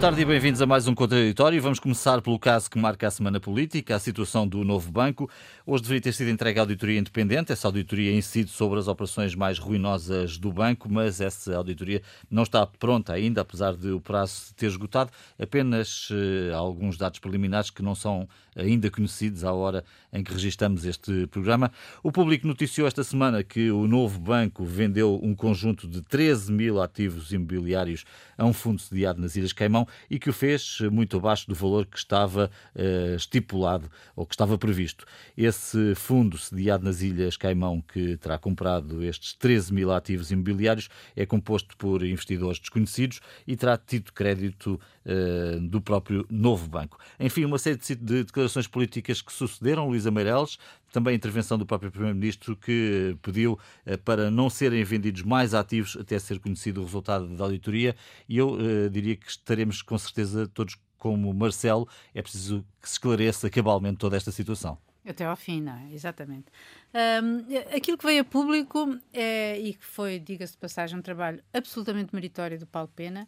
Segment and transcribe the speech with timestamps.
[0.00, 1.60] Tarde e bem-vindos a mais um Contraditório.
[1.60, 5.28] Vamos começar pelo caso que marca a semana política, a situação do novo banco.
[5.66, 7.52] Hoje deveria ter sido entregue a auditoria independente.
[7.52, 12.00] Essa auditoria incide sobre as operações mais ruinosas do banco, mas essa auditoria
[12.30, 15.10] não está pronta ainda, apesar de o prazo ter esgotado.
[15.38, 20.84] Apenas uh, alguns dados preliminares que não são ainda conhecidos à hora em que registramos
[20.84, 21.70] este programa.
[22.02, 26.82] O público noticiou esta semana que o novo banco vendeu um conjunto de 13 mil
[26.82, 28.04] ativos imobiliários
[28.36, 31.86] a um fundo sediado nas Ilhas Caimão e que o fez muito abaixo do valor
[31.86, 35.04] que estava uh, estipulado ou que estava previsto.
[35.36, 41.24] Esse fundo sediado nas Ilhas Caimão, que terá comprado estes 13 mil ativos imobiliários, é
[41.24, 46.98] composto por investidores desconhecidos e terá tido crédito uh, do próprio novo banco.
[47.18, 49.88] Enfim, uma série de declarações políticas que sucederam.
[49.88, 50.58] Luísa Meireles,
[50.92, 55.96] também a intervenção do próprio Primeiro-Ministro que pediu uh, para não serem vendidos mais ativos
[56.00, 57.94] até ser conhecido o resultado da auditoria.
[58.28, 62.94] E eu uh, diria que estaremos com certeza todos como Marcelo, é preciso que se
[62.94, 64.78] esclareça cabalmente toda esta situação.
[65.04, 65.92] Até ao fim, não é?
[65.94, 66.46] Exatamente.
[66.94, 71.42] Um, aquilo que veio a público é, e que foi, diga-se de passagem, um trabalho
[71.54, 73.26] absolutamente meritório do Paulo Pena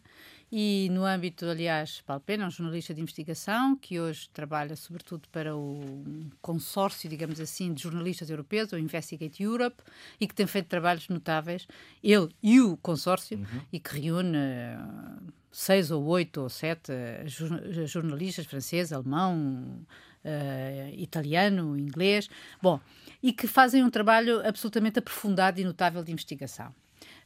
[0.55, 5.57] e no âmbito, aliás, Paulo Pena, um jornalista de investigação que hoje trabalha sobretudo para
[5.57, 6.05] o
[6.43, 9.81] consórcio, digamos assim, de jornalistas europeus, o Investigate Europe,
[10.21, 11.67] e que tem feito trabalhos notáveis,
[12.03, 13.61] ele e o consórcio, uhum.
[13.71, 19.83] e que reúne uh, seis ou oito ou sete uh, jornalistas franceses, alemão,
[20.23, 22.29] uh, italiano, inglês,
[22.61, 22.79] bom,
[23.23, 26.67] e que fazem um trabalho absolutamente aprofundado e notável de investigação.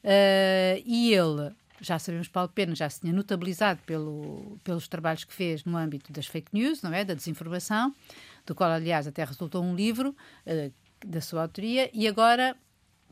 [0.02, 5.34] Uh, e ele, já sabemos, Paulo Pena já se tinha notabilizado pelo, pelos trabalhos que
[5.34, 7.03] fez no âmbito das fake news, não é?
[7.03, 7.94] Da desinformação,
[8.46, 10.16] do qual, aliás, até resultou um livro
[10.46, 10.74] uh,
[11.06, 12.56] da sua autoria, e agora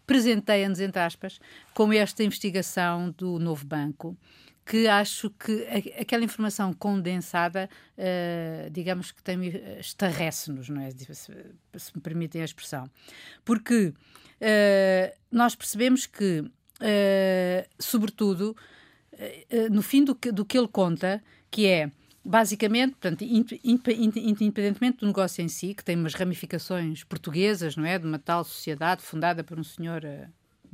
[0.05, 1.39] presenteia-nos, entre aspas,
[1.73, 4.17] com esta investigação do novo banco,
[4.65, 5.67] que acho que
[5.99, 9.39] aquela informação condensada, uh, digamos que tem
[9.79, 10.89] estarrece-nos, não é?
[10.89, 12.89] Se, se, me permitem a expressão.
[13.43, 13.93] Porque
[14.41, 16.43] uh, nós percebemos que,
[16.81, 18.55] uh, sobretudo,
[19.71, 21.89] no fim do que, do que ele conta, que é
[22.23, 27.97] basicamente, portanto, independentemente do negócio em si, que tem umas ramificações portuguesas, não é?
[27.97, 30.01] De uma tal sociedade fundada por um senhor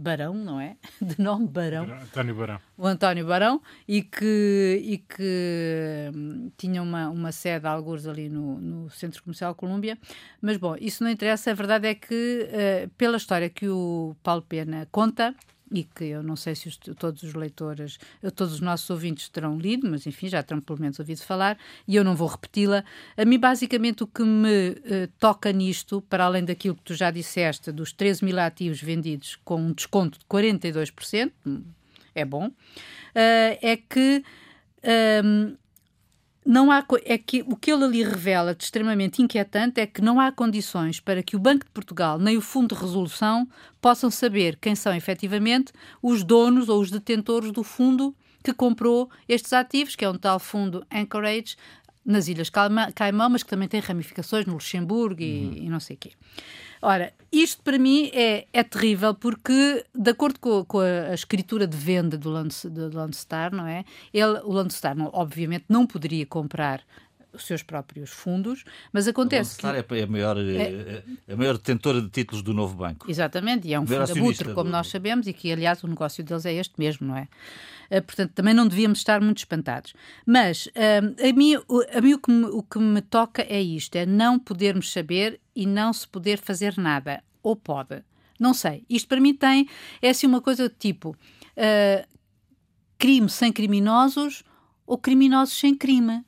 [0.02, 0.78] Barão, não é?
[1.00, 1.84] De nome Barão.
[1.84, 2.60] António Barão.
[2.76, 8.60] O António Barão, e que, e que hum, tinha uma, uma sede, alguns ali no,
[8.60, 9.98] no Centro Comercial Colômbia.
[10.42, 11.52] Mas, bom, isso não interessa.
[11.52, 15.36] A verdade é que, uh, pela história que o Paulo Pena conta,
[15.72, 17.98] e que eu não sei se os, todos os leitores,
[18.36, 21.96] todos os nossos ouvintes terão lido, mas enfim, já terão pelo menos ouvido falar, e
[21.96, 22.84] eu não vou repeti-la.
[23.16, 27.10] A mim, basicamente, o que me uh, toca nisto, para além daquilo que tu já
[27.10, 31.64] disseste, dos 13 mil ativos vendidos com um desconto de 42%, hum,
[32.14, 32.54] é bom, uh,
[33.16, 34.24] é que.
[35.24, 35.61] Um,
[36.46, 40.20] não há, é que o que ele ali revela de extremamente inquietante é que não
[40.20, 43.48] há condições para que o Banco de Portugal nem o Fundo de Resolução
[43.80, 45.72] possam saber quem são efetivamente
[46.02, 50.40] os donos ou os detentores do fundo que comprou estes ativos, que é um tal
[50.40, 51.56] fundo Anchorage
[52.04, 52.50] nas Ilhas
[52.96, 55.54] Caimão, mas que também tem ramificações no Luxemburgo e, uhum.
[55.54, 56.12] e não sei o quê.
[56.82, 61.68] Ora, isto para mim é, é terrível porque, de acordo com, com a, a, escritura
[61.68, 63.86] de venda do, Lance, do Landstar, não é?
[64.12, 66.82] Ele, o Landstar, não, obviamente, não poderia comprar
[67.34, 69.66] os seus próprios fundos, mas acontece que...
[69.66, 73.10] é a maior, é, é, a maior detentora de títulos do novo banco.
[73.10, 74.72] Exatamente, e é um fundo abutre, como do...
[74.72, 77.28] nós sabemos, e que, aliás, o negócio deles é este mesmo, não é?
[77.90, 79.94] Uh, portanto, também não devíamos estar muito espantados.
[80.26, 81.56] Mas uh, a mim,
[81.94, 85.40] a mim o, que me, o que me toca é isto, é não podermos saber
[85.56, 87.24] e não se poder fazer nada.
[87.44, 88.04] Ou pode.
[88.40, 88.86] Não sei.
[88.90, 89.68] Isto para mim tem,
[90.02, 91.16] é assim uma coisa do tipo...
[91.58, 92.12] Uh,
[93.02, 94.44] crime sem criminosos
[94.86, 96.24] ou criminosos sem crime.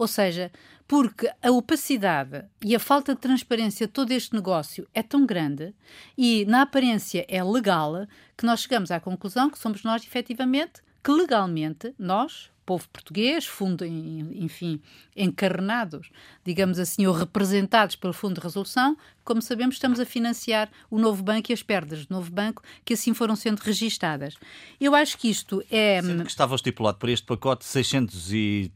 [0.00, 0.50] Ou seja,
[0.88, 5.74] porque a opacidade e a falta de transparência de todo este negócio é tão grande
[6.16, 11.12] e, na aparência, é legal, que nós chegamos à conclusão que somos nós, efetivamente, que
[11.12, 14.80] legalmente, nós, povo português, fundo, enfim,
[15.20, 16.10] encarnados,
[16.44, 18.96] digamos assim, ou representados pelo Fundo de Resolução,
[19.30, 22.94] como sabemos, estamos a financiar o novo banco e as perdas do novo banco que
[22.94, 24.34] assim foram sendo registadas.
[24.80, 26.00] Eu acho que isto é.
[26.02, 28.72] Sendo que estava estipulado para este pacote 600 e,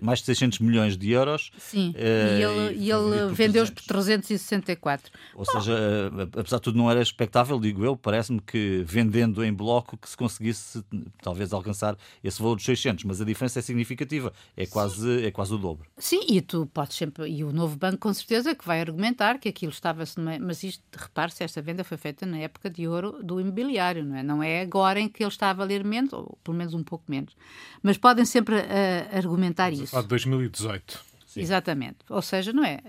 [0.00, 1.50] mais de 600 milhões de euros.
[1.58, 5.12] Sim, e ele, e ele vendeu-os por 364.
[5.34, 9.44] Ou Bom, seja, uh, apesar de tudo, não era expectável, digo eu, parece-me que vendendo
[9.44, 10.82] em bloco que se conseguisse
[11.22, 15.52] talvez alcançar esse valor dos 600, mas a diferença é significativa, é quase, é quase
[15.52, 15.87] o dobro.
[15.96, 17.28] Sim, e tu podes sempre.
[17.28, 20.82] E o novo banco, com certeza, que vai argumentar que aquilo estava falava-se, mas isto,
[20.96, 24.22] repare-se, esta venda foi feita na época de ouro do imobiliário, não é?
[24.22, 27.04] Não é agora em que ele está a valer menos, ou pelo menos um pouco
[27.08, 27.34] menos.
[27.82, 29.98] Mas podem sempre uh, argumentar Estamos isso.
[29.98, 31.08] A de 2018.
[31.26, 31.40] Sim.
[31.40, 31.98] Exatamente.
[32.08, 32.80] Ou seja, não é?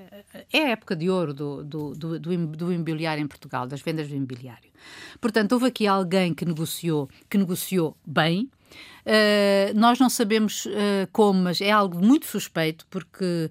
[0.52, 4.16] É a época de ouro do, do, do, do, imobiliário em Portugal, das vendas do
[4.16, 4.70] imobiliário.
[5.20, 8.50] Portanto, houve aqui alguém que negociou, que negociou bem.
[9.10, 10.70] Uh, nós não sabemos uh,
[11.12, 13.50] como, mas é algo muito suspeito, porque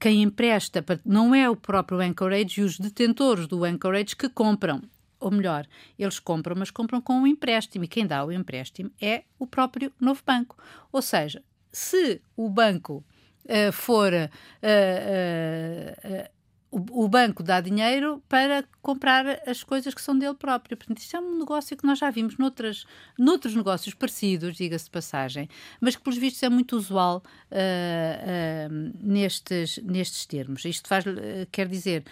[0.00, 4.80] quem empresta não é o próprio Anchorage e os detentores do Anchorage que compram.
[5.18, 5.66] Ou melhor,
[5.98, 7.84] eles compram, mas compram com um empréstimo.
[7.84, 10.56] E quem dá o empréstimo é o próprio novo banco.
[10.90, 13.04] Ou seja, se o banco
[13.44, 14.30] uh, for uh,
[14.64, 16.30] uh,
[16.70, 20.76] o, banco dá dinheiro para comprar as coisas que são dele próprio.
[20.76, 22.86] Portanto, isto é um negócio que nós já vimos noutras,
[23.18, 25.48] noutros negócios parecidos, diga-se de passagem,
[25.80, 30.64] mas que, pelos vistos, é muito usual uh, uh, nestes, nestes termos.
[30.64, 31.10] Isto faz, uh,
[31.50, 32.04] quer dizer,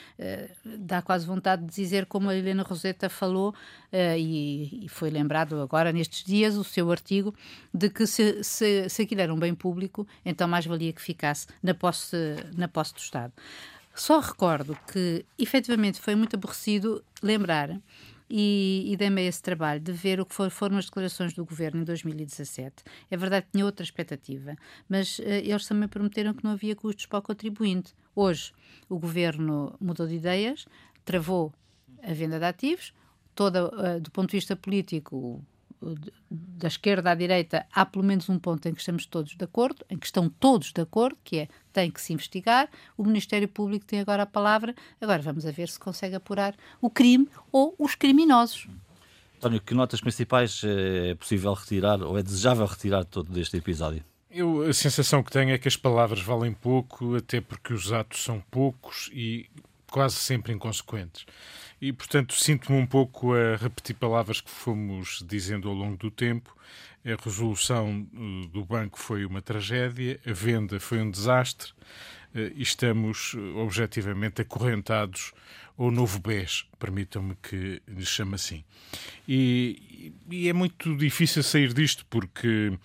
[0.64, 3.54] dá quase vontade de dizer, como a Helena Roseta falou,
[3.93, 7.34] e, e, foi lembrado agora nestes dias, o seu artigo,
[7.72, 11.46] de que se, se, se aquilo era um bem público, então mais valia que ficasse
[11.62, 12.16] na posse,
[12.56, 13.32] na posse do Estado.
[13.99, 17.81] Só recordo que, efetivamente, foi muito aborrecido lembrar
[18.31, 21.81] e, e dei-me esse trabalho de ver o que for, foram as declarações do governo
[21.81, 22.85] em 2017.
[23.11, 24.56] É verdade que tinha outra expectativa,
[24.89, 27.93] mas uh, eles também prometeram que não havia custos para o contribuinte.
[28.15, 28.53] Hoje,
[28.89, 30.65] o governo mudou de ideias,
[31.05, 31.53] travou
[32.00, 32.95] a venda de ativos,
[33.35, 35.45] toda, uh, do ponto de vista político,
[36.30, 39.84] da esquerda à direita, há pelo menos um ponto em que estamos todos de acordo,
[39.88, 42.69] em que estão todos de acordo, que é tem que se investigar.
[42.96, 44.75] O Ministério Público tem agora a palavra.
[45.00, 48.66] Agora vamos a ver se consegue apurar o crime ou os criminosos.
[49.36, 54.02] António, que notas principais é possível retirar ou é desejável retirar todo deste episódio?
[54.30, 58.22] Eu, a sensação que tenho é que as palavras valem pouco, até porque os atos
[58.22, 59.48] são poucos e
[59.90, 61.26] quase sempre inconsequentes.
[61.81, 66.56] E, portanto, sinto-me um pouco a repetir palavras que fomos dizendo ao longo do tempo.
[67.05, 71.73] A resolução eh, do banco foi uma tragédia, a venda foi um desastre
[72.35, 75.32] eh, e estamos eh, objetivamente acorrentados
[75.79, 78.64] ao novo BES, permitam-me que lhe chame assim.
[79.29, 82.76] E, e é muito difícil sair disto porque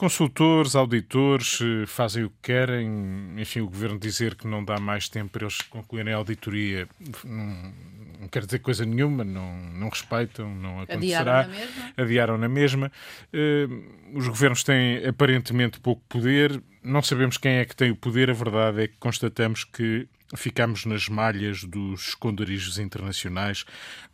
[0.00, 3.34] Consultores, auditores fazem o que querem.
[3.36, 6.88] Enfim, o governo dizer que não dá mais tempo para eles concluírem a auditoria
[7.22, 7.74] não,
[8.18, 11.40] não quer dizer coisa nenhuma, não, não respeitam, não acontecerá.
[11.40, 11.92] Adiaram na mesma.
[11.98, 12.92] Adiaram na mesma.
[13.26, 16.62] Uh, os governos têm aparentemente pouco poder.
[16.82, 18.30] Não sabemos quem é que tem o poder.
[18.30, 23.64] A verdade é que constatamos que ficamos nas malhas dos esconderijos internacionais,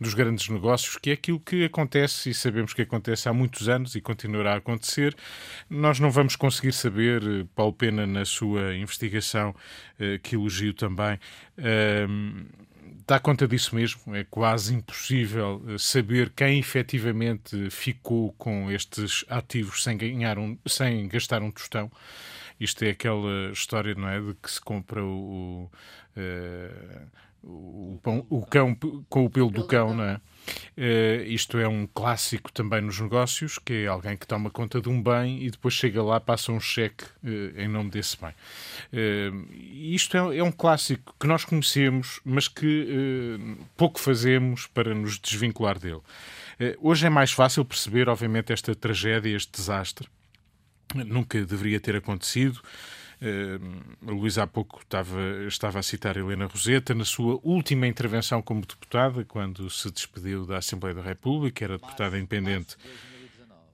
[0.01, 3.95] dos grandes negócios, que é aquilo que acontece e sabemos que acontece há muitos anos
[3.95, 5.15] e continuará a acontecer.
[5.69, 9.55] Nós não vamos conseguir saber, eh, Paulo Pena, na sua investigação,
[9.99, 11.21] eh, que elogio também,
[11.59, 12.47] ehm,
[13.07, 14.15] dá conta disso mesmo.
[14.15, 21.07] É quase impossível eh, saber quem efetivamente ficou com estes ativos sem, ganhar um, sem
[21.09, 21.91] gastar um tostão.
[22.59, 24.21] Isto é aquela história, não é?
[24.21, 25.71] De que se compra o,
[26.17, 27.07] uh,
[27.47, 28.77] o, pão, o cão
[29.09, 30.21] com o pelo do cão, não é?
[30.77, 34.89] Uh, isto é um clássico também nos negócios, que é alguém que toma conta de
[34.89, 38.31] um bem e depois chega lá, passa um cheque uh, em nome desse bem.
[38.93, 39.47] Uh,
[39.95, 43.39] isto é, é, um clássico que nós conhecemos, mas que
[43.77, 46.01] pouco fazemos para nos desvincular dele.
[46.81, 50.09] hoje é mais fácil perceber, obviamente, esta tragédia, este desastre.
[50.95, 52.61] Nunca deveria ter acontecido.
[53.21, 58.61] Uh, Luís há pouco estava, estava a citar Helena Roseta na sua última intervenção como
[58.61, 62.77] deputada, quando se despediu da Assembleia da República, era deputada independente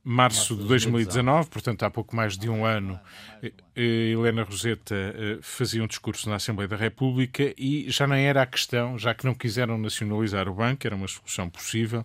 [0.04, 2.98] março de 2019, portanto há pouco mais de um ano,
[3.42, 8.42] eh, Helena Roseta eh, fazia um discurso na Assembleia da República e já nem era
[8.42, 12.04] a questão, já que não quiseram nacionalizar o banco, era uma solução possível,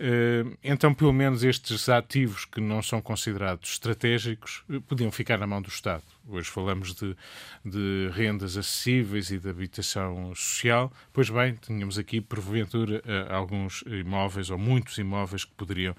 [0.00, 5.62] eh, então pelo menos estes ativos que não são considerados estratégicos podiam ficar na mão
[5.62, 6.02] do Estado.
[6.28, 7.16] Hoje falamos de,
[7.64, 10.92] de, rendas acessíveis e de habitação social.
[11.12, 15.94] Pois bem, tínhamos aqui, porventura, eh, alguns imóveis ou muitos imóveis que poderiam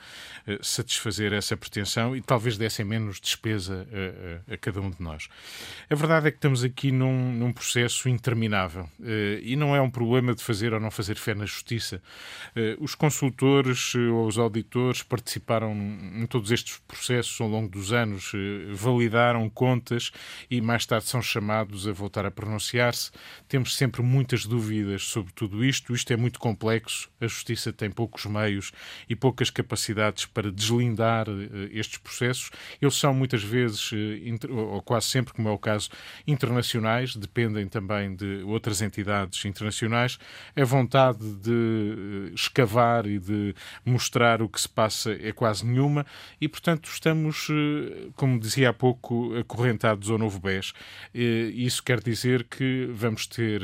[0.46, 5.04] eh, satisfazer essa pretensão e talvez dessem menos despesa a, a, a cada um de
[5.04, 5.30] nós.
[5.89, 9.89] A verdade é que estamos aqui num, num processo interminável eh, e não é um
[9.89, 12.01] problema de fazer ou não fazer fé na justiça.
[12.80, 18.32] Os consultores ou os auditores participaram em todos estes processos ao longo dos anos,
[18.74, 20.12] validaram contas
[20.50, 23.12] e mais tarde são chamados a voltar a pronunciar-se.
[23.48, 25.94] Temos sempre muitas dúvidas sobre tudo isto.
[25.94, 27.10] Isto é muito complexo.
[27.20, 28.72] A Justiça tem poucos meios
[29.10, 31.27] e poucas capacidades para deslindar
[31.72, 32.50] estes processos.
[32.82, 33.92] Eles são muitas vezes,
[34.88, 35.89] quase sempre, como é o caso,
[36.25, 40.17] internacionais, dependem também de outras entidades internacionais,
[40.56, 43.53] a vontade de escavar e de
[43.86, 46.06] mostrar o que se passa é quase nenhuma
[46.39, 47.50] e, portanto, estamos,
[48.15, 50.74] como dizia há pouco, acorrentados ao novo BES.
[51.13, 53.62] Isso quer dizer que vamos ter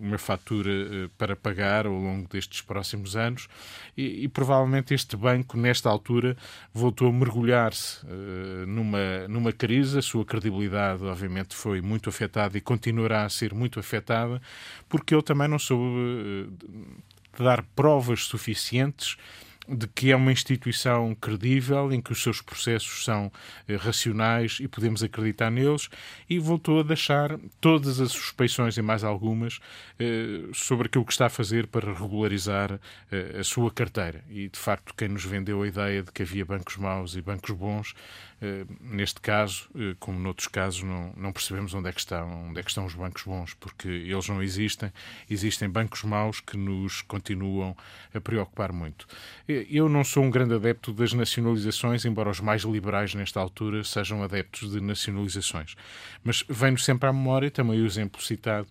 [0.00, 0.70] uma fatura
[1.18, 3.48] para pagar ao longo destes próximos anos
[3.94, 6.36] e, e provavelmente este banco, nesta altura,
[6.72, 8.00] voltou a mergulhar-se
[8.66, 9.98] numa, numa crise.
[9.98, 10.53] A sua credibilidade,
[11.02, 14.40] obviamente, foi muito afetada e continuará a ser muito afetada,
[14.88, 19.16] porque ele também não soube uh, dar provas suficientes
[19.68, 23.32] de que é uma instituição credível, em que os seus processos são
[23.66, 25.88] eh, racionais e podemos acreditar neles,
[26.28, 29.60] e voltou a deixar todas as suspeições e mais algumas
[29.98, 32.78] eh, sobre aquilo que está a fazer para regularizar
[33.10, 34.22] eh, a sua carteira.
[34.28, 37.52] E, de facto, quem nos vendeu a ideia de que havia bancos maus e bancos
[37.52, 37.94] bons
[38.33, 38.33] eh,
[38.80, 42.62] neste caso, eh, como noutros casos, não, não, percebemos onde é, que estão, onde é
[42.62, 44.92] que estão os bancos bons, porque eles não existem.
[45.30, 47.76] Existem bancos maus que nos continuam
[48.12, 49.06] a preocupar muito.
[49.48, 53.82] Eh, eu não sou um grande adepto das nacionalizações, embora os mais liberais nesta altura
[53.84, 55.74] sejam adeptos de nacionalizações.
[56.22, 58.66] Mas vem-nos sempre à memória também o exemplo citado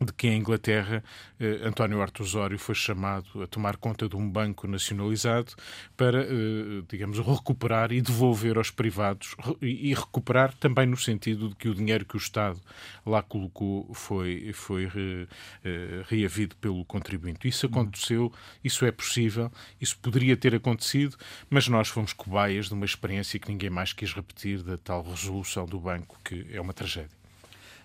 [0.00, 1.02] de que em Inglaterra
[1.40, 5.54] eh, António Artusório foi chamado a tomar conta de um banco nacionalizado
[5.96, 11.54] para, eh, digamos, recuperar e devolver aos privados e, e, recuperar também no sentido de
[11.54, 12.60] que o dinheiro que o Estado
[13.06, 15.28] lá colocou foi, foi re,
[15.64, 17.48] eh, reavido pelo contribuinte.
[17.48, 19.50] Isso aconteceu, isso é possível,
[19.80, 21.16] isso poderia ter acontecido,
[21.48, 25.64] mas nós fomos cobaias de uma experiência que ninguém mais quis repetir da tal resolução
[25.64, 27.25] do banco, que é uma tragédia.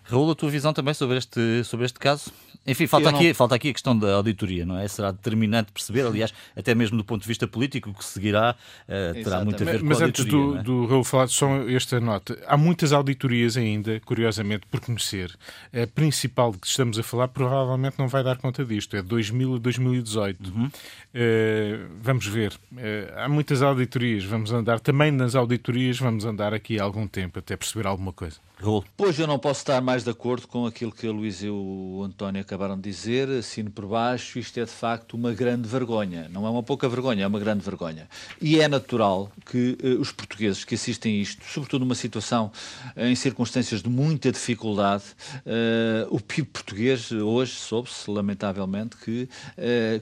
[0.04, 2.32] Raul, a tua visão também sobre este, sobre este caso?
[2.66, 4.88] Enfim, falta aqui, falta aqui a questão da auditoria, não é?
[4.88, 8.56] Será determinante perceber, aliás, até mesmo do ponto de vista político, o que seguirá
[8.88, 10.38] uh, terá muito a ver mas, com a auditoria.
[10.38, 10.64] Mas antes do, é?
[10.64, 12.38] do Raul falar, só esta nota.
[12.46, 15.36] Há muitas auditorias ainda, curiosamente, por conhecer.
[15.74, 18.96] A principal de que estamos a falar provavelmente não vai dar conta disto.
[18.96, 20.52] É 2000 a 2018.
[20.52, 20.66] Uhum.
[20.66, 20.72] Uh,
[22.00, 22.54] vamos ver.
[22.72, 22.78] Uh,
[23.18, 24.24] há muitas auditorias.
[24.24, 28.38] Vamos andar também nas auditorias, vamos andar aqui há algum tempo até perceber alguma coisa.
[28.62, 28.84] Raul.
[28.96, 32.04] Pois eu não posso estar mais de acordo com aquilo que a Luís e o
[32.06, 33.28] António acabaram de dizer.
[33.30, 36.30] Assino por baixo, isto é de facto uma grande vergonha.
[36.30, 38.08] Não é uma pouca vergonha, é uma grande vergonha.
[38.40, 42.52] E é natural que uh, os portugueses que assistem a isto, sobretudo numa situação
[42.96, 45.06] uh, em circunstâncias de muita dificuldade,
[45.46, 49.28] uh, o PIB português hoje soube-se, lamentavelmente, que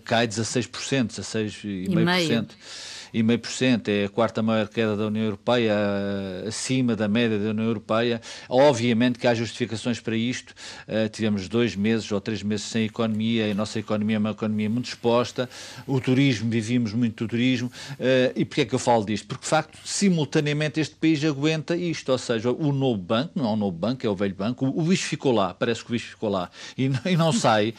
[0.04, 0.70] cai 16%,
[1.08, 2.50] 16,5%
[3.14, 5.74] e meio por cento, é a quarta maior queda da União Europeia,
[6.48, 8.22] acima da média da União Europeia.
[8.48, 10.54] Obviamente que há justificações para isto.
[10.88, 14.32] Uh, tivemos dois meses ou três meses sem economia, e a nossa economia é uma
[14.32, 15.50] economia muito exposta.
[15.88, 17.72] O turismo, vivíamos muito do turismo.
[17.94, 19.28] Uh, e porquê é que eu falo disto?
[19.28, 23.54] Porque, de facto, simultaneamente este país aguenta isto, ou seja, o novo banco, não é
[23.54, 26.10] o novo banco, é o velho banco, o, bicho ficou lá, parece que o bicho
[26.10, 27.74] ficou lá e e não sai,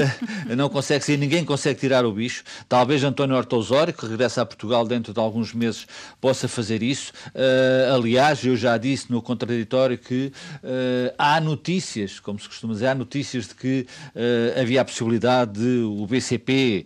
[0.56, 2.42] não consegue sair, ninguém consegue tirar o bicho.
[2.68, 5.86] Talvez António Horta Osório, que regressa a Portugal, Portugal, dentro de alguns meses,
[6.20, 7.12] possa fazer isso.
[7.28, 10.32] Uh, aliás, eu já disse no contraditório que
[10.62, 15.60] uh, há notícias, como se costuma dizer, há notícias de que uh, havia a possibilidade
[15.60, 16.84] de o BCP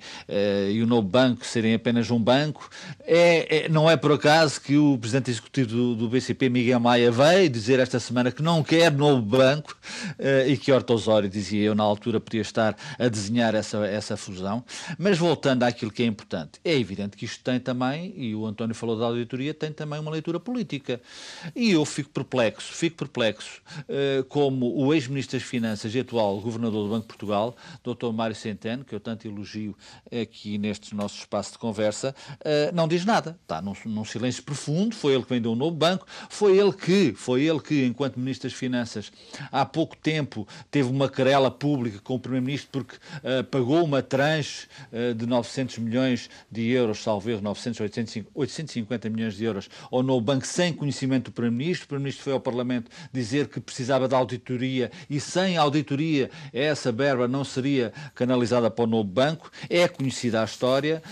[0.70, 2.68] e o novo banco serem apenas um banco.
[3.04, 7.10] É, é, não é por acaso que o presidente executivo do, do, BCP, Miguel Maia,
[7.10, 9.76] veio dizer esta semana que não quer novo banco
[10.46, 14.64] e que Horta Osório, dizia eu, na altura podia estar a desenhar essa, essa fusão.
[14.98, 18.74] Mas voltando àquilo que é importante, é evidente que isto tem também, e o António
[18.74, 21.00] falou da auditoria, tem também uma leitura política.
[21.54, 26.84] E eu fico perplexo, fico perplexo uh, como o ex-ministro das Finanças e atual governador
[26.84, 28.12] do Banco de Portugal, Dr.
[28.12, 29.76] Mário Centeno, que eu tanto elogio
[30.10, 33.38] aqui neste nosso espaço de conversa, uh, não diz nada.
[33.42, 37.12] Está num, num, silêncio profundo, foi ele que vendeu um novo banco, foi ele que,
[37.12, 39.12] foi ele que, enquanto Ministro das Finanças,
[39.52, 44.66] há pouco tempo teve uma querela pública com o Primeiro-Ministro porque uh, pagou uma tranche
[45.16, 50.72] de 900 milhões de euros, salvo erro, 900, 850 milhões de euros ao banco sem
[50.72, 51.84] conhecimento do Primeiro-Ministro.
[51.84, 57.28] O Primeiro-Ministro foi ao Parlamento dizer que precisava de auditoria e sem auditoria essa verba
[57.28, 59.50] não seria canalizada para o novo banco.
[59.68, 61.02] É conhecida a história.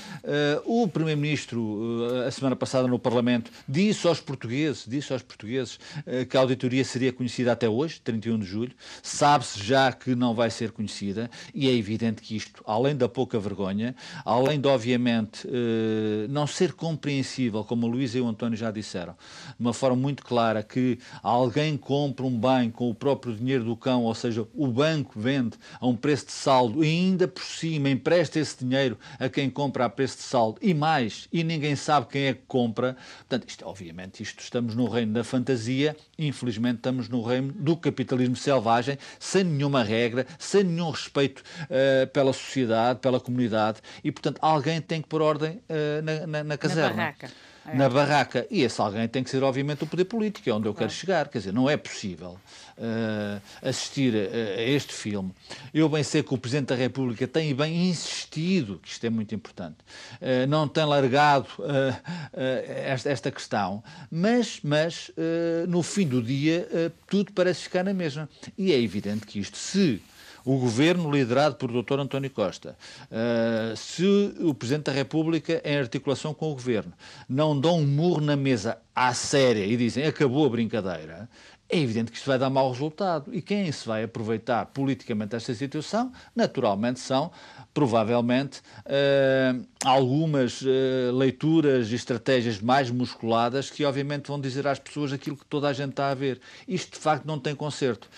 [0.65, 5.79] Uh, o Primeiro-Ministro, uh, a semana passada no Parlamento, disse aos portugueses, disse aos portugueses
[6.07, 8.73] uh, que a auditoria seria conhecida até hoje, 31 de julho.
[9.03, 13.39] Sabe-se já que não vai ser conhecida e é evidente que isto, além da pouca
[13.39, 15.47] vergonha, além de, obviamente,
[16.47, 19.15] ser compreensível, como o Luís e o António já disseram,
[19.49, 23.65] de uma forma muito clara, que alguém alguém compra um bem com o próprio dinheiro
[23.65, 27.43] do cão, ou seja, o banco vende a um preço de saldo e ainda por
[27.43, 31.75] cima empresta esse dinheiro a quem compra a preço de saldo e mais, e ninguém
[31.75, 32.97] sabe quem é que compra.
[33.19, 38.37] Portanto, isto, obviamente, isto estamos no reino da fantasia, infelizmente estamos no reino do capitalismo
[38.37, 44.81] selvagem, sem nenhuma regra, sem nenhum respeito uh, pela sociedade, pela comunidade, e portanto alguém
[44.81, 46.91] tem que pôr ordem uh, na, na, na caserna.
[46.91, 47.31] Na barraca
[47.73, 47.77] é.
[47.77, 48.47] na barraca.
[48.51, 51.29] E esse alguém tem que ser, obviamente, o poder político, é onde eu quero chegar.
[51.29, 52.39] Quer dizer, não é possível
[52.79, 55.33] uh, assistir a, a, este filme.
[55.73, 59.35] Eu bem sei que o Presidente da República tem bem insistido, que isto é muito
[59.35, 59.77] importante,
[60.21, 61.95] uh, não tem largado uh,
[62.33, 65.11] esta, esta, questão, mas, mas
[65.69, 66.67] no fim do dia
[67.07, 68.29] tudo parece ficar na mesma.
[68.57, 70.01] E é evidente que isto, se
[70.49, 72.01] o governo liderado por Dr.
[72.01, 72.75] António Costa,
[73.11, 74.03] uh, se
[74.41, 76.95] o Presidente da República, em articulação com o governo,
[77.29, 81.29] não dão um murro na mesa à séria e dizem acabou a brincadeira,
[81.69, 83.35] é evidente que isto vai dar mau resultado.
[83.35, 87.31] E quem se vai aproveitar politicamente esta situação, naturalmente, são
[87.75, 90.67] provavelmente uh, algumas uh,
[91.13, 95.73] leituras e estratégias mais musculadas que, obviamente, vão dizer às pessoas aquilo que toda a
[95.73, 96.41] gente está a ver.
[96.67, 98.09] Isto, de facto, não tem conserto.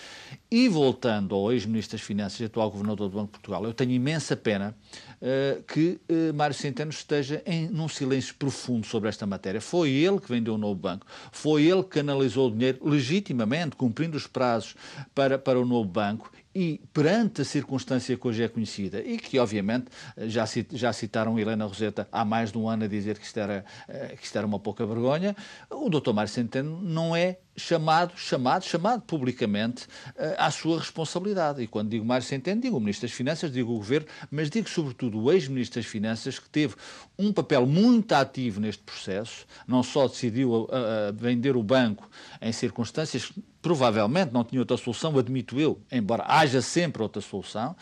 [0.49, 3.91] E voltando ao ex-ministro das Finanças e atual governador do Banco de Portugal, eu tenho
[3.91, 4.75] imensa pena
[5.21, 9.61] uh, que uh, Mário Centeno esteja em num silêncio profundo sobre esta matéria.
[9.61, 14.17] Foi ele que vendeu o novo banco, foi ele que canalizou o dinheiro legitimamente, cumprindo
[14.17, 14.75] os prazos
[15.13, 19.39] para, para o novo banco e perante a circunstância que hoje é conhecida e que
[19.39, 19.85] obviamente
[20.27, 23.65] já, já citaram Helena Roseta há mais de um ano a dizer que isto era,
[23.87, 25.35] eh, que isto era uma pouca vergonha,
[25.69, 26.11] o Dr.
[26.13, 31.61] Mário Centeno não é chamado, chamado, chamado publicamente uh, à sua responsabilidade.
[31.61, 34.69] E quando digo Mário Centeno, digo o Ministro das Finanças, digo o Governo, mas digo
[34.69, 36.75] sobretudo o ex-Ministro das Finanças, que teve
[37.17, 40.69] um papel muito ativo neste processo, não só decidiu uh,
[41.13, 42.09] vender o banco
[42.41, 47.75] em circunstâncias provavelmente não tinha outra solução, admito eu, embora haja sempre outra solução.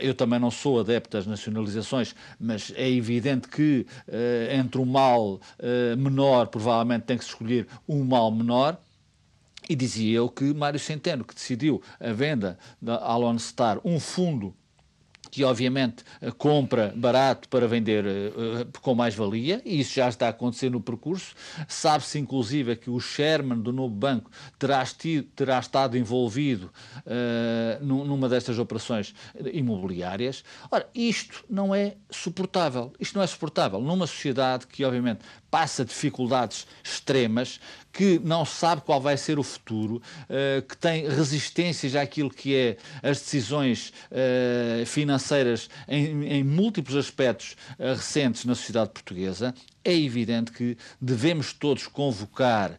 [0.00, 3.86] Eu também não sou adepto das nacionalizações, mas é evidente que
[4.50, 5.40] entre o mal
[5.98, 8.80] menor, provavelmente tem que se escolher um mal menor.
[9.68, 14.54] E dizia eu que Mário Centeno, que decidiu a venda da Alon Star, um fundo
[15.30, 20.30] que obviamente eh, compra barato para vender uh, com mais-valia, e isso já está a
[20.30, 21.34] acontecer no percurso.
[21.68, 24.84] Sabe-se, inclusive, que o chairman do novo banco terá,
[25.34, 29.14] terá estado envolvido uh, numa destas operações
[29.52, 30.44] imobiliárias.
[30.70, 32.92] Ora, isto não é suportável.
[32.98, 37.60] Isto não é suportável numa sociedade que, obviamente, passa dificuldades extremas,
[37.96, 42.76] que não sabe qual vai ser o futuro, uh, que tem resistências àquilo que é
[43.02, 50.52] as decisões uh, financeiras em, em, múltiplos aspectos uh, recentes na sociedade portuguesa, é evidente
[50.52, 52.76] que devemos todos convocar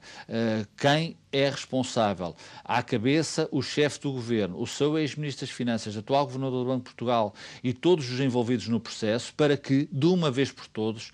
[0.76, 2.36] quem é responsável.
[2.66, 6.80] À cabeça, o chefe do governo, o seu ex-ministro das Finanças, atual governador do Banco
[6.80, 11.12] de Portugal e todos os envolvidos no processo, para que, de uma vez por todos,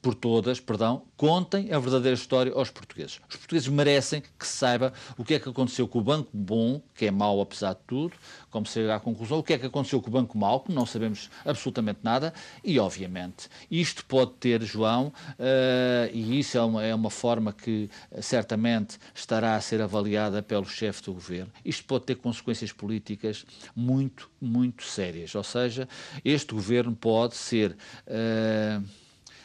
[0.00, 3.20] por todas, perdão, contem a verdadeira história aos portugueses.
[3.28, 6.80] Os portugueses merecem que se saiba o que é que aconteceu com o Banco Bom,
[6.94, 8.14] que é mau apesar de tudo,
[8.50, 10.72] como se chega à conclusão, o que é que aconteceu com o Banco Mau, que
[10.72, 16.84] não sabemos absolutamente nada, e obviamente isto pode ter, João, uh, e isso é uma,
[16.84, 21.84] é uma forma que uh, certamente estará a ser avaliada pelo chefe do governo, isto
[21.84, 25.34] pode ter consequências políticas muito, muito sérias.
[25.34, 25.88] Ou seja,
[26.24, 27.76] este governo pode ser.
[28.06, 29.01] Uh,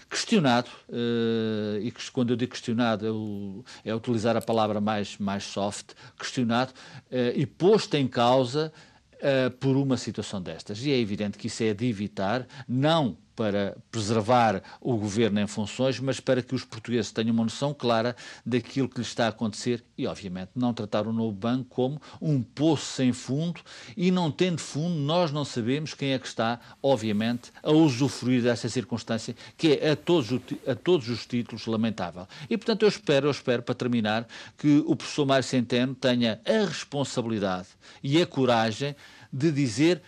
[0.09, 5.43] questionado, uh, e que, quando eu digo questionado é, é, utilizar a palavra mais, mais
[5.43, 6.71] soft, questionado
[7.11, 8.71] uh, e posto em causa
[9.15, 10.83] uh, por uma situação destas.
[10.85, 15.99] E é evidente que isso é de evitar, não para preservar o governo em funções,
[15.99, 19.83] mas para que os portugueses tenham uma noção clara daquilo que lhes está a acontecer
[19.95, 23.61] e, obviamente, não tratar o novo banco como um poço sem fundo
[23.95, 28.67] e, não tendo fundo, nós não sabemos quem é que está, obviamente, a usufruir dessa
[28.67, 30.29] circunstância, que é a todos,
[30.65, 32.27] a todos os títulos lamentável.
[32.49, 36.65] E, portanto, eu espero, eu espero, para terminar, que o professor Mário Centeno tenha a
[36.65, 37.67] responsabilidade
[38.01, 38.95] e a coragem
[39.31, 40.01] de dizer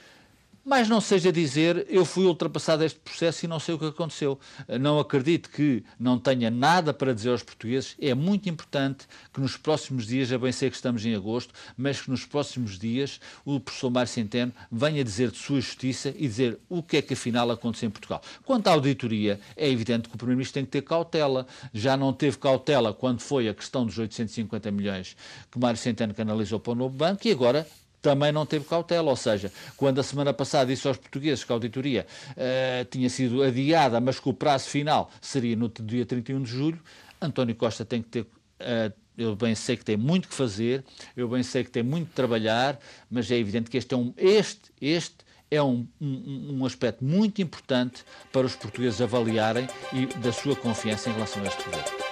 [0.69, 4.39] mas não seja dizer eu fui ultrapassado este processo e não sei o que aconteceu.
[4.79, 7.95] Não acredito que não tenha nada para dizer aos portugueses.
[7.99, 11.99] É muito importante que nos próximos dias, já bem sei que estamos em agosto, mas
[11.99, 16.59] que nos próximos dias o professor Mário Centeno venha dizer de sua justiça e dizer
[16.69, 18.21] o que é que afinal aconteceu em Portugal.
[18.45, 21.47] Quanto à auditoria, é evidente que o Primeiro-Ministro tem que ter cautela.
[21.73, 25.17] Já não teve cautela quando foi a questão dos 850 milhões
[25.49, 27.65] que Mário Centeno canalizou para o novo banco e agora
[28.01, 31.55] também não teve cautela, ou seja, quando a semana passada disse aos portugueses que a
[31.55, 36.49] auditoria uh, tinha sido adiada, mas que o prazo final seria no dia 31 de
[36.49, 36.79] julho,
[37.21, 40.83] António Costa tem que ter uh, eu bem sei que tem muito que fazer,
[41.15, 42.79] eu bem sei que tem muito que trabalhar,
[43.11, 45.17] mas é evidente que este é um, este, este
[45.51, 51.09] é um, um, um aspecto muito importante para os portugueses avaliarem e da sua confiança
[51.09, 52.08] em relação a este governo.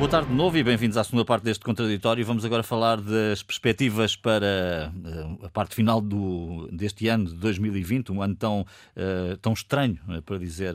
[0.00, 2.24] Boa tarde de novo e bem-vindos à segunda parte deste contraditório.
[2.24, 8.10] Vamos agora falar das perspectivas para uh, a parte final do, deste ano de 2020,
[8.10, 10.74] um ano tão, uh, tão estranho, uh, para, dizer,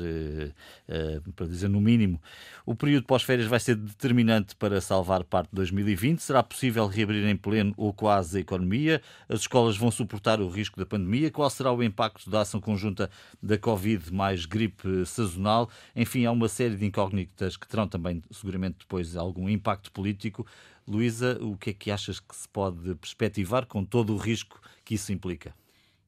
[1.36, 2.22] para dizer no mínimo.
[2.68, 6.20] O período pós-férias vai ser determinante para salvar parte de 2020.
[6.20, 9.02] Será possível reabrir em pleno ou quase a economia?
[9.28, 11.32] As escolas vão suportar o risco da pandemia?
[11.32, 13.10] Qual será o impacto da ação conjunta
[13.42, 15.68] da Covid mais gripe sazonal?
[15.96, 20.46] Enfim, há uma série de incógnitas que terão também, seguramente, depois algum impacto político.
[20.88, 24.96] Luísa, o que é que achas que se pode perspectivar com todo o risco que
[24.96, 25.54] isso implica?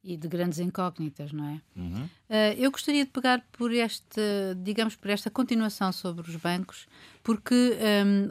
[0.08, 1.62] E de grandes incógnitas, não é?
[1.76, 2.04] Uhum.
[2.30, 4.22] Uh, eu gostaria de pegar por este,
[4.63, 6.88] digamos, por esta continuação sobre os bancos,
[7.22, 7.78] porque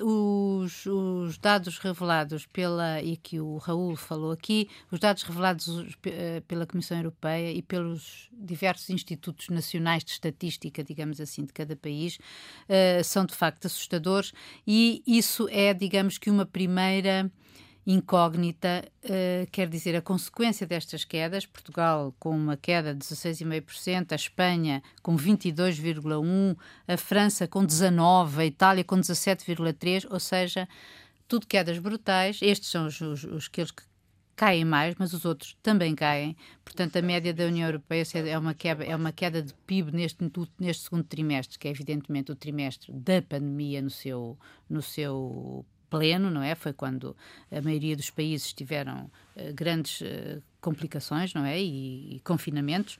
[0.02, 5.68] um, os, os, dados revelados pela, e que o Raul falou aqui, os dados revelados
[5.68, 5.84] uh,
[6.48, 12.16] pela Comissão Europeia e pelos diversos institutos nacionais de estatística, digamos assim, de cada país,
[12.16, 14.32] uh, são de facto assustadores
[14.66, 17.30] e isso é, digamos que, uma primeira
[17.86, 24.16] incógnita, uh, quer dizer, a consequência destas quedas, Portugal com uma queda de 16,5%, a
[24.16, 26.56] Espanha com 22,1%,
[26.88, 30.68] a França com 19%, a Itália com 17,3%, ou seja,
[31.28, 32.40] tudo quedas brutais.
[32.42, 33.62] Estes são os, os, os que
[34.34, 36.36] caem mais, mas os outros também caem.
[36.64, 40.18] Portanto, a média da União Europeia é uma queda, é uma queda de PIB neste,
[40.58, 46.30] neste segundo trimestre, que é evidentemente o trimestre da pandemia no seu, no seu pleno,
[46.30, 46.54] não é?
[46.54, 47.16] Foi quando
[47.50, 51.60] a maioria dos países tiveram uh, grandes uh, complicações, não é?
[51.60, 52.94] E, e confinamentos.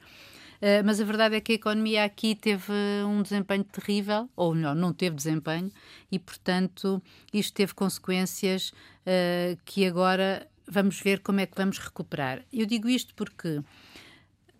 [0.57, 2.73] Uh, mas a verdade é que a economia aqui teve
[3.07, 5.71] um desempenho terrível, ou melhor, não teve desempenho,
[6.11, 8.73] e portanto isto teve consequências
[9.65, 12.43] que agora vamos ver como é que vamos recuperar.
[12.53, 13.63] Eu digo isto porque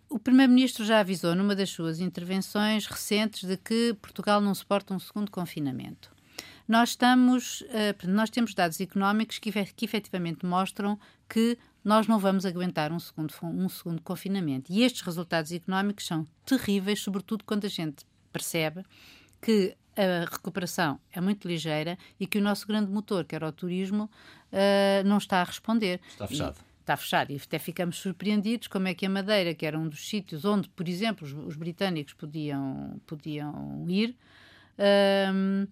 [0.09, 4.99] o Primeiro-Ministro já avisou numa das suas intervenções recentes de que Portugal não suporta um
[4.99, 6.16] segundo confinamento.
[6.67, 10.99] Nós estamos, uh, nós temos dados económicos que, que efetivamente mostram
[11.29, 14.71] que nós não vamos aguentar um segundo, um segundo confinamento.
[14.71, 18.83] E estes resultados económicos são terríveis, sobretudo quando a gente percebe
[19.41, 23.51] que a recuperação é muito ligeira e que o nosso grande motor, que era o
[23.51, 24.09] turismo,
[24.51, 26.01] uh, não está a responder.
[26.09, 26.57] Está fechado.
[26.59, 29.87] E, está fechado e até ficamos surpreendidos como é que a Madeira, que era um
[29.87, 34.15] dos sítios onde, por exemplo, os, os britânicos podiam, podiam ir,
[34.77, 35.67] uh,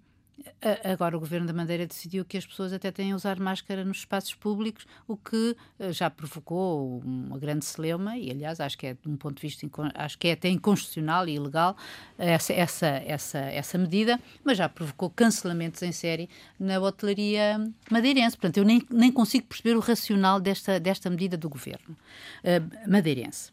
[0.83, 3.97] Agora, o Governo da Madeira decidiu que as pessoas até têm a usar máscara nos
[3.97, 8.93] espaços públicos, o que eh, já provocou uma grande celeuma, e aliás, acho que é,
[8.93, 11.77] de um ponto de vista, acho que é até inconstitucional e ilegal
[12.17, 18.35] essa, essa, essa, essa medida, mas já provocou cancelamentos em série na hotelaria madeirense.
[18.35, 21.95] Portanto, eu nem, nem consigo perceber o racional desta, desta medida do Governo
[22.43, 23.51] uh, madeirense.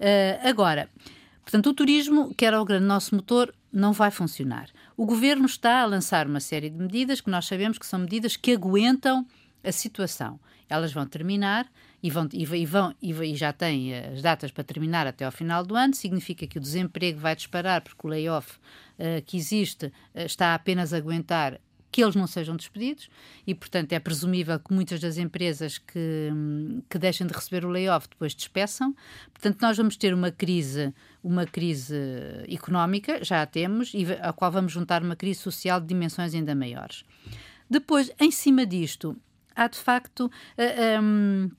[0.00, 0.88] Uh, agora,
[1.48, 4.68] portanto, o turismo, que era o grande nosso motor, não vai funcionar.
[4.94, 8.36] O governo está a lançar uma série de medidas que nós sabemos que são medidas
[8.36, 9.26] que aguentam
[9.64, 10.38] a situação.
[10.68, 11.66] Elas vão terminar
[12.02, 15.74] e, vão, e, vão, e, já têm as datas para terminar até ao final do
[15.74, 15.94] ano.
[15.94, 18.58] Significa que o desemprego vai disparar porque o layoff
[18.98, 19.92] uh, que existe uh,
[20.26, 21.58] está apenas a aguentar
[21.90, 23.08] que eles não sejam despedidos
[23.46, 26.30] e, portanto, é presumível que muitas das empresas que,
[26.88, 28.94] que deixem de receber o layoff depois despeçam.
[29.32, 31.96] Portanto, nós vamos ter uma crise, uma crise
[32.48, 36.54] económica, já a temos, e a qual vamos juntar uma crise social de dimensões ainda
[36.54, 37.04] maiores.
[37.70, 39.16] Depois, em cima disto,
[39.54, 40.30] há de facto.
[40.56, 41.50] Uh, um,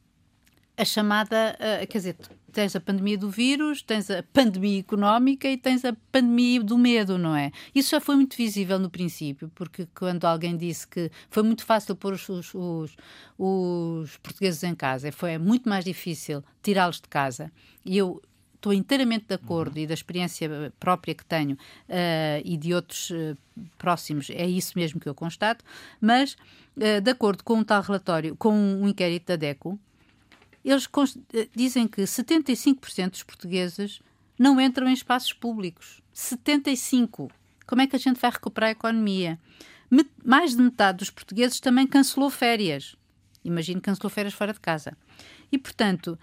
[0.79, 2.15] a chamada, uh, quer dizer,
[2.53, 7.17] tens a pandemia do vírus, tens a pandemia económica e tens a pandemia do medo,
[7.17, 7.51] não é?
[7.75, 11.97] Isso já foi muito visível no princípio, porque quando alguém disse que foi muito fácil
[11.97, 12.95] pôr os, os, os,
[13.37, 17.51] os portugueses em casa, foi muito mais difícil tirá-los de casa,
[17.85, 18.21] e eu
[18.55, 19.83] estou inteiramente de acordo uhum.
[19.83, 23.37] e da experiência própria que tenho uh, e de outros uh,
[23.77, 25.65] próximos, é isso mesmo que eu constato,
[25.99, 26.37] mas
[26.77, 29.77] uh, de acordo com um tal relatório, com um inquérito da DECO,
[30.63, 30.88] eles
[31.34, 34.02] eh, dizem que 75% dos portugueses
[34.38, 36.02] não entram em espaços públicos.
[36.13, 37.32] 75%.
[37.65, 39.39] Como é que a gente vai recuperar a economia?
[40.24, 42.95] Mais de metade dos portugueses também cancelou férias.
[43.43, 44.98] Imagino que cancelou férias fora de casa.
[45.52, 46.17] E, portanto,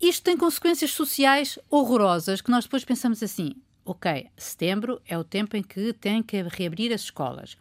[0.00, 5.56] isto tem consequências sociais horrorosas que nós depois pensamos assim: ok, setembro é o tempo
[5.56, 7.56] em que tem que reabrir as escolas.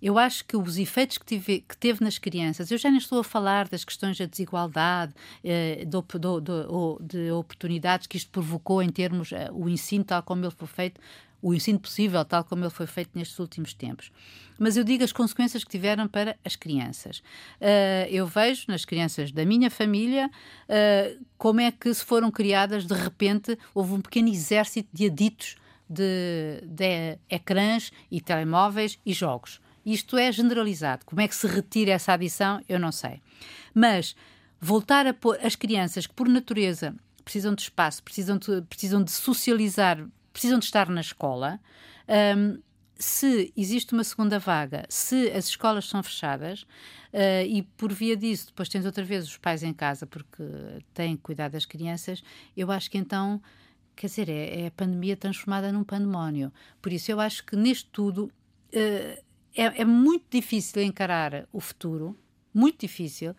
[0.00, 3.20] Eu acho que os efeitos que, tive, que teve nas crianças, eu já nem estou
[3.20, 8.82] a falar das questões da desigualdade, eh, do, do, do, de oportunidades que isto provocou
[8.82, 11.00] em termos, eh, o ensino tal como ele foi feito,
[11.42, 14.10] o ensino possível, tal como ele foi feito nestes últimos tempos.
[14.58, 17.18] Mas eu digo as consequências que tiveram para as crianças.
[17.60, 22.84] Uh, eu vejo nas crianças da minha família uh, como é que se foram criadas,
[22.84, 25.56] de repente, houve um pequeno exército de aditos
[25.88, 29.60] de, de ecrãs e telemóveis e jogos.
[29.84, 31.04] Isto é generalizado.
[31.04, 33.20] Como é que se retira essa adição, eu não sei.
[33.74, 34.14] Mas
[34.60, 39.10] voltar a pôr as crianças que, por natureza, precisam de espaço, precisam de, precisam de
[39.10, 41.60] socializar, precisam de estar na escola.
[42.36, 42.58] Um,
[42.98, 48.48] se existe uma segunda vaga, se as escolas são fechadas uh, e por via disso
[48.48, 50.42] depois tens outra vez os pais em casa porque
[50.92, 52.24] têm cuidar das crianças,
[52.56, 53.40] eu acho que então,
[53.94, 56.52] quer dizer, é, é a pandemia transformada num pandemónio.
[56.82, 58.32] Por isso eu acho que neste tudo
[58.74, 59.22] uh,
[59.54, 62.16] é, é, muito difícil encarar o futuro,
[62.52, 63.34] muito difícil.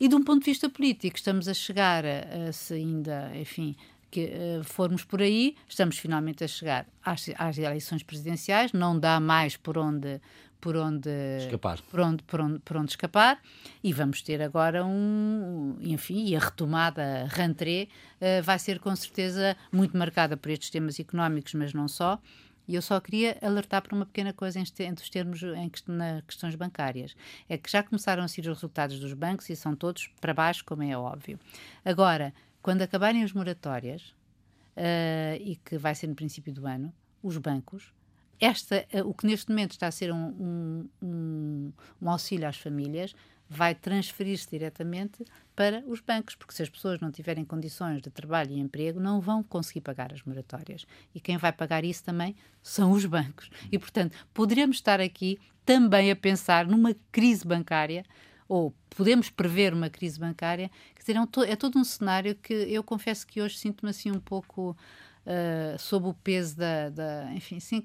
[0.00, 3.76] E de um ponto de vista político, estamos a chegar a, a se ainda, enfim,
[4.10, 9.20] que uh, formos por aí, estamos finalmente a chegar às, às, eleições presidenciais, não dá
[9.20, 10.20] mais por onde
[10.60, 11.80] por onde escapar.
[11.88, 13.40] Por onde, por onde, por onde escapar
[13.82, 17.88] e vamos ter agora um, enfim, e a retomada a rentrée
[18.20, 22.20] uh, vai ser com certeza muito marcada por estes temas económicos, mas não só.
[22.68, 26.54] E eu só queria alertar para uma pequena coisa entre os termos em nas questões
[26.54, 27.16] bancárias.
[27.48, 30.64] É que já começaram a sair os resultados dos bancos e são todos para baixo,
[30.66, 31.40] como é óbvio.
[31.82, 34.14] Agora, quando acabarem as moratórias,
[34.78, 37.92] uh, e que vai ser no princípio do ano, os bancos,
[38.40, 43.14] esta, uh, o que neste momento está a ser um, um, um auxílio às famílias,
[43.48, 45.24] vai transferir-se diretamente
[45.56, 49.20] para os bancos, porque se as pessoas não tiverem condições de trabalho e emprego, não
[49.20, 50.86] vão conseguir pagar as moratórias.
[51.14, 53.50] E quem vai pagar isso também são os bancos.
[53.72, 58.04] E, portanto, poderíamos estar aqui também a pensar numa crise bancária
[58.48, 62.82] ou podemos prever uma crise bancária, quer dizer, é, é todo um cenário que eu
[62.82, 64.74] confesso que hoje sinto-me assim um pouco
[65.28, 67.84] uh, sob o peso da, da, enfim, sim,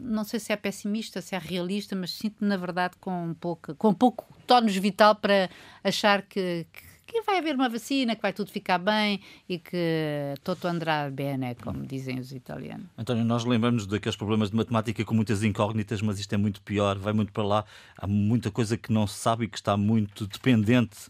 [0.00, 3.74] não sei se é pessimista, se é realista, mas sinto-me na verdade com um pouco,
[3.74, 5.50] com um pouco tónus vital para
[5.84, 10.34] achar que, que que vai haver uma vacina, que vai tudo ficar bem e que
[10.44, 12.86] todo andrá bene, como dizem os italianos.
[12.96, 16.96] António, nós lembramos daqueles problemas de matemática com muitas incógnitas, mas isto é muito pior,
[16.98, 17.64] vai muito para lá.
[17.98, 21.08] Há muita coisa que não se sabe e que está muito dependente.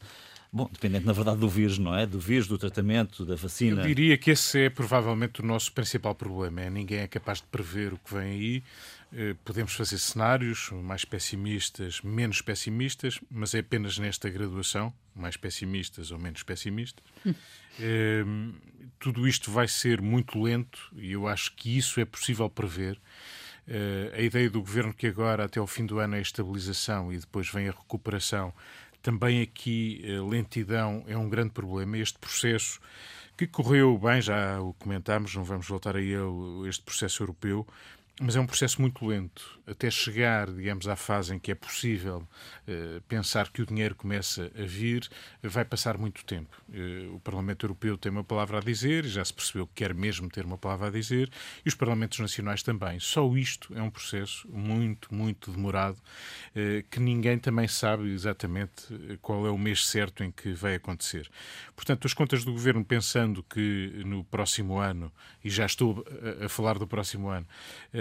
[0.53, 2.05] Bom, dependente, na verdade, do vírus, não é?
[2.05, 3.83] Do vírus, do tratamento, da vacina.
[3.83, 6.63] Eu diria que esse é provavelmente o nosso principal problema.
[6.63, 8.63] É ninguém é capaz de prever o que vem aí.
[9.13, 16.11] Eh, podemos fazer cenários mais pessimistas, menos pessimistas, mas é apenas nesta graduação, mais pessimistas
[16.11, 17.05] ou menos pessimistas.
[17.79, 18.25] é,
[18.99, 23.01] tudo isto vai ser muito lento e eu acho que isso é possível prever.
[23.67, 27.13] É, a ideia do governo que agora, até o fim do ano, é a estabilização
[27.13, 28.53] e depois vem a recuperação.
[29.03, 31.97] Também aqui a lentidão é um grande problema.
[31.97, 32.81] Este processo
[33.37, 37.67] que correu bem, já o comentámos, não vamos voltar a ele, este processo europeu,
[38.21, 39.59] mas é um processo muito lento.
[39.67, 44.51] Até chegar, digamos, à fase em que é possível uh, pensar que o dinheiro começa
[44.55, 45.09] a vir,
[45.43, 46.55] vai passar muito tempo.
[46.69, 50.29] Uh, o Parlamento Europeu tem uma palavra a dizer, já se percebeu que quer mesmo
[50.29, 51.31] ter uma palavra a dizer,
[51.65, 53.01] e os Parlamentos Nacionais também.
[53.01, 59.47] Só isto é um processo muito, muito demorado, uh, que ninguém também sabe exatamente qual
[59.47, 61.31] é o mês certo em que vai acontecer.
[61.75, 65.11] Portanto, as contas do Governo, pensando que no próximo ano,
[65.43, 66.05] e já estou
[66.41, 67.47] a, a falar do próximo ano,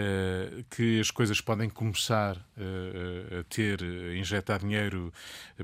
[0.09, 5.13] eh, que as coisas podem começar uh, a ter, a injetar dinheiro,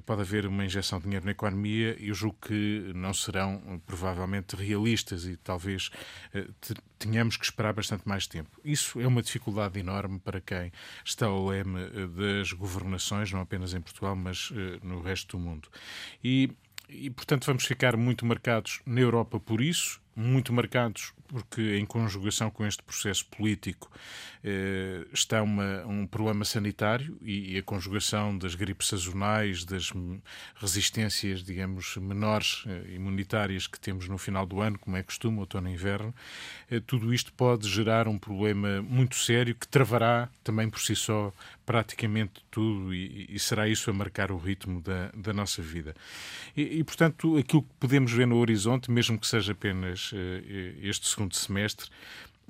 [0.06, 5.26] pode haver uma injeção de dinheiro na economia, eu julgo que não serão provavelmente realistas
[5.26, 5.90] e talvez
[7.00, 8.60] tenhamos que esperar bastante mais tempo.
[8.64, 10.72] Isso é uma dificuldade enorme para quem
[11.04, 14.52] está ao leme das governações, não apenas em Portugal, mas
[14.84, 15.70] no resto do mundo.
[16.24, 16.52] E
[16.90, 22.50] e, portanto, vamos ficar muito marcados na Europa por isso, muito marcados porque, em conjugação
[22.50, 23.92] com este processo político,
[24.44, 29.92] eh, está uma, um problema sanitário e, e, a conjugação das gripes sazonais, das
[30.56, 35.68] resistências, digamos, menores eh, imunitárias que temos no final do ano, como é costume, outono
[35.70, 36.14] e inverno,
[36.70, 41.34] eh, tudo isto pode gerar um problema muito sério que travará também por si só
[41.66, 45.96] praticamente tudo e, e será isso a marcar o ritmo da, da nossa vida.
[46.56, 50.16] E, e, portanto, aquilo que podemos ver no horizonte, mesmo que seja apenas uh,
[50.82, 51.90] este segundo semestre,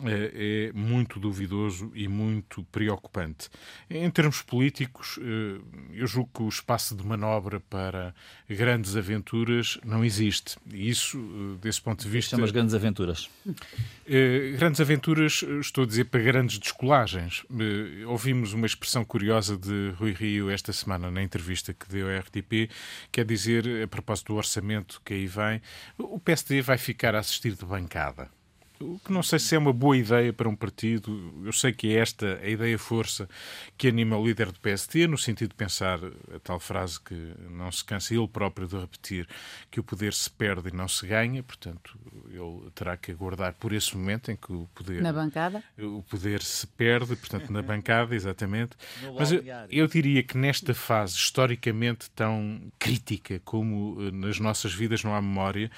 [0.03, 3.49] é, é muito duvidoso e muito preocupante.
[3.89, 5.61] Em termos políticos, eh,
[5.93, 8.13] eu julgo que o espaço de manobra para
[8.49, 10.57] grandes aventuras não existe.
[10.73, 12.35] Isso, eh, desse ponto de vista.
[12.35, 13.29] São as grandes aventuras.
[14.07, 17.45] Eh, grandes aventuras, estou a dizer para grandes descolagens.
[18.05, 22.69] Ouvimos uma expressão curiosa de Rui Rio esta semana na entrevista que deu à RTP,
[23.11, 25.61] quer dizer, a propósito do orçamento que aí vem,
[25.97, 28.29] o PSD vai ficar a assistir de bancada.
[28.79, 31.33] O que não sei se é uma boa ideia para um partido.
[31.43, 33.27] Eu sei que é esta a ideia força
[33.77, 35.99] que anima o líder do PST, no sentido de pensar
[36.33, 39.27] a tal frase que não se cansa ele próprio de repetir,
[39.71, 41.97] que o poder se perde e não se ganha, portanto,
[42.29, 45.01] ele terá que aguardar por esse momento em que o poder...
[45.01, 45.63] Na bancada?
[45.77, 48.75] O poder se perde, portanto, na bancada, exatamente.
[49.17, 55.03] Mas eu, eu diria que nesta fase historicamente tão crítica como eh, nas nossas vidas
[55.03, 55.71] não há memória,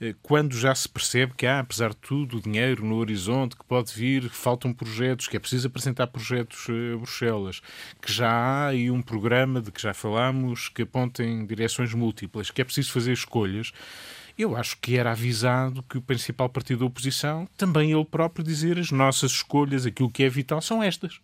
[0.00, 3.92] eh, quando já se percebe que há, apesar de tudo, dinheiro no horizonte que pode
[3.94, 7.62] vir, que faltam projetos, que é preciso apresentar projetos a Bruxelas,
[8.00, 12.60] que já há aí um programa de que já falámos que apontem direções múltiplas, que
[12.60, 13.72] é preciso fazer escolhas.
[14.36, 18.78] Eu acho que era avisado que o principal partido da oposição, também ele próprio, dizer
[18.78, 21.20] as nossas escolhas, aquilo que é vital, são estas.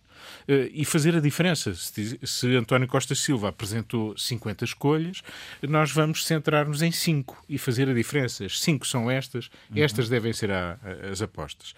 [0.46, 1.74] Eh, e fazer a diferença.
[1.74, 5.22] Se, se António Costa Silva apresentou 50 escolhas,
[5.62, 8.44] nós vamos centrar-nos em 5 e fazer a diferença.
[8.44, 9.82] As 5 são estas, uhum.
[9.82, 11.74] estas devem ser a, a, as apostas.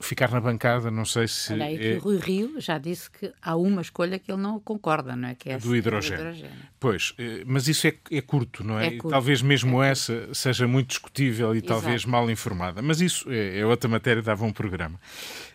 [0.00, 1.52] Ficar na bancada, não sei se.
[1.52, 1.96] Olha aí é...
[1.96, 5.34] o Rui Rio já disse que há uma escolha que ele não concorda, não é?
[5.34, 6.24] Que é do hidrogênio.
[6.24, 6.56] do hidrogênio.
[6.80, 8.86] Pois, eh, mas isso é, é curto, não é?
[8.86, 9.10] é curto.
[9.10, 11.68] Talvez mesmo é essa seja muito discutível e Exato.
[11.68, 12.82] talvez mal informada.
[12.82, 15.00] Mas isso é, é outra matéria, dava um programa.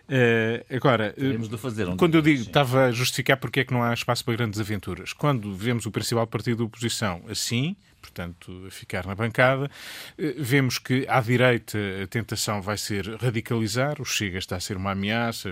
[0.03, 3.81] Uh, agora, uh, fazer um quando eu digo, estava a justificar porque é que não
[3.81, 5.13] há espaço para grandes aventuras.
[5.13, 9.71] Quando vemos o principal partido da oposição assim, portanto, ficar na bancada.
[10.17, 14.75] Eh, vemos que à direita a tentação vai ser radicalizar, o Chega está a ser
[14.75, 15.49] uma ameaça,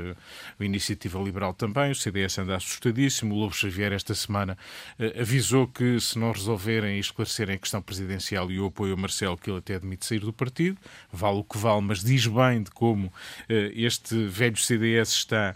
[0.60, 4.58] a Iniciativa Liberal também, o CDS anda assustadíssimo, o Lobo Xavier esta semana
[5.00, 8.98] eh, avisou que se não resolverem e esclarecerem a questão presidencial e o apoio a
[8.98, 10.78] Marcelo, que ele até admite sair do partido,
[11.12, 13.12] vale o que vale, mas diz bem de como
[13.48, 15.56] eh, este velho CDS está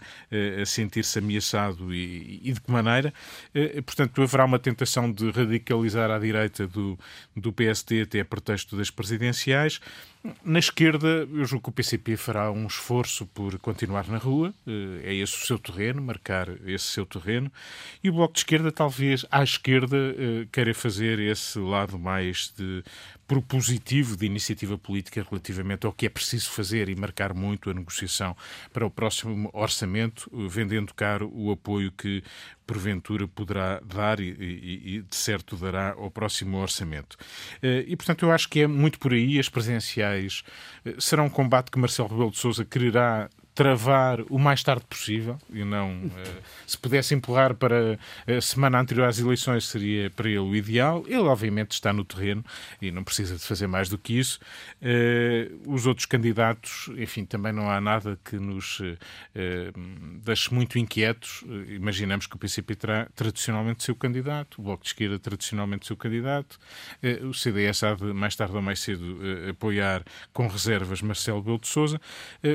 [0.62, 3.12] a sentir-se ameaçado e, e de que maneira.
[3.84, 6.85] Portanto, haverá uma tentação de radicalizar à direita do
[7.34, 9.80] do, PSD até a pretexto das presidenciais.
[10.44, 15.10] Na esquerda, eu julgo que o PCP fará um esforço por continuar na rua, eh,
[15.10, 17.50] é esse o seu terreno, marcar esse seu terreno,
[18.02, 22.82] e o Bloco de Esquerda, talvez à esquerda, eh, queira fazer esse lado mais de
[23.26, 28.36] propositivo de iniciativa política relativamente ao que é preciso fazer e marcar muito a negociação
[28.72, 32.22] para o próximo orçamento, eh, vendendo caro o apoio que
[32.66, 37.16] porventura poderá dar e, e, e, de certo dará ao próximo orçamento.
[37.62, 40.15] E, portanto, eu acho que é muito por aí as presenciais
[40.84, 45.38] eh, será um combate que Marcelo Rebelo de Sousa quererá travar o mais tarde possível
[45.50, 46.10] e não uh,
[46.66, 51.02] se pudesse empurrar para a semana anterior às eleições seria para ele o ideal.
[51.06, 52.44] Ele obviamente está no terreno
[52.82, 54.38] e não precisa de fazer mais do que isso.
[54.82, 58.98] Uh, os outros candidatos, enfim, também não há nada que nos uh,
[60.22, 61.42] deixe muito inquietos.
[61.68, 66.58] imaginamos que o PCP terá tradicionalmente seu candidato, o Bloco de Esquerda tradicionalmente seu candidato,
[67.22, 71.68] o CDS há de mais tarde ou mais cedo apoiar com reservas Marcelo Belo de
[71.68, 71.98] Sousa,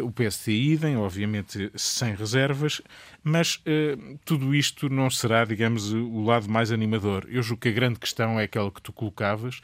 [0.04, 2.82] o PST idem, obviamente sem reservas,
[3.24, 7.28] mas uh, tudo isto não será, digamos, o lado mais animador.
[7.30, 9.62] Eu julgo que a grande questão é aquela que tu colocavas,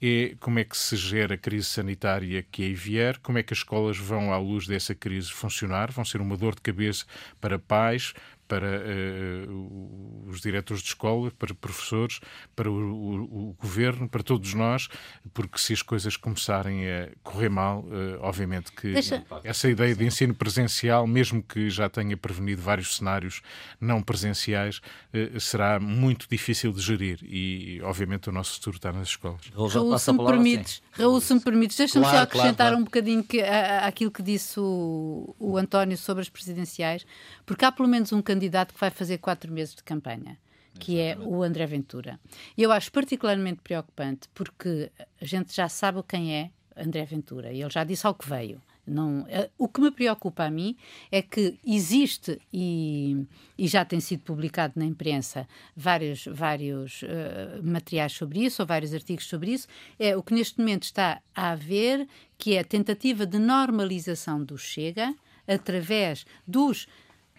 [0.00, 3.52] é como é que se gera a crise sanitária que aí vier, como é que
[3.52, 7.04] as escolas vão, à luz dessa crise, funcionar, vão ser uma dor de cabeça
[7.40, 8.14] para pais,
[8.50, 12.18] para uh, os diretores de escola, para professores,
[12.56, 14.88] para o, o, o, governo, para todos nós,
[15.32, 19.24] porque se as coisas começarem a correr mal, uh, obviamente que Deixa...
[19.44, 23.40] essa ideia de ensino presencial, mesmo que já tenha prevenido vários cenários
[23.80, 24.78] não presenciais,
[25.14, 29.42] uh, será muito difícil de gerir e, obviamente, o nosso futuro está nas escolas.
[29.54, 32.78] Raul, se me permites, Raul, se me permites, deixa-me claro, só acrescentar claro, claro.
[32.78, 37.06] um bocadinho que, a, aquilo que disse o, o António sobre as presidenciais,
[37.46, 40.38] porque há pelo menos um candidato candidato que vai fazer quatro meses de campanha
[40.78, 42.18] que é o André Ventura.
[42.56, 47.60] E eu acho particularmente preocupante porque a gente já sabe quem é André Ventura e
[47.60, 48.62] ele já disse ao que veio.
[48.86, 50.74] Não, eh, o que me preocupa a mim
[51.12, 53.26] é que existe e,
[53.58, 58.94] e já tem sido publicado na imprensa vários, vários uh, materiais sobre isso, ou vários
[58.94, 63.26] artigos sobre isso, é o que neste momento está a haver, que é a tentativa
[63.26, 65.14] de normalização do Chega
[65.46, 66.86] através dos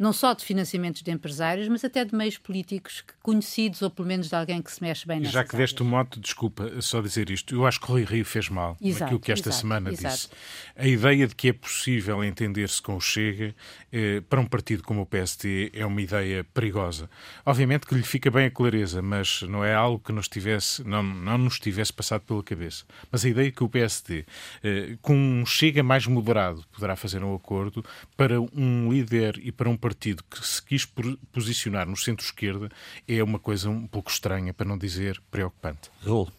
[0.01, 4.29] não só de financiamentos de empresários, mas até de meios políticos conhecidos, ou pelo menos
[4.29, 7.29] de alguém que se mexe bem nessas Já que deste o mote, desculpa só dizer
[7.29, 10.15] isto, eu acho que Rui Rio fez mal exato, naquilo que esta exato, semana exato.
[10.15, 10.29] disse.
[10.75, 13.53] A ideia de que é possível entender-se com o Chega
[13.91, 17.07] eh, para um partido como o PSD é uma ideia perigosa.
[17.45, 21.03] Obviamente que lhe fica bem a clareza, mas não é algo que nos tivesse, não,
[21.03, 22.85] não nos tivesse passado pela cabeça.
[23.11, 24.25] Mas a ideia que o PSD,
[24.63, 27.85] eh, com um Chega mais moderado, poderá fazer um acordo
[28.17, 30.87] para um líder e para um partido partido que se quis
[31.33, 32.69] posicionar no centro-esquerda
[33.05, 35.91] é uma coisa um pouco estranha, para não dizer preocupante.
[36.05, 36.31] Raul.